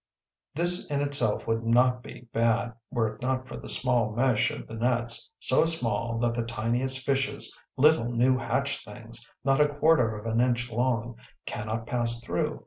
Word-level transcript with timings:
This 0.55 0.89
in 0.89 0.99
itself 1.03 1.45
would 1.45 1.63
not 1.63 2.01
be 2.01 2.21
bad, 2.33 2.73
were 2.89 3.07
it 3.13 3.21
not 3.21 3.47
for 3.47 3.55
the 3.55 3.69
small 3.69 4.13
mesh 4.15 4.49
of 4.49 4.65
the 4.65 4.73
nets, 4.73 5.29
so 5.37 5.63
small 5.63 6.17
that 6.21 6.33
the 6.33 6.43
tiniest 6.43 7.05
fishes, 7.05 7.55
little 7.77 8.11
new 8.11 8.35
hatched 8.35 8.83
things 8.83 9.29
not 9.43 9.61
a 9.61 9.67
quarter 9.69 10.17
of 10.17 10.25
an 10.25 10.41
inch 10.41 10.71
long, 10.71 11.17
cannot 11.45 11.85
pass 11.85 12.19
through. 12.19 12.59